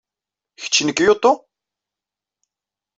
[0.61, 1.31] Kečč n Kyoto?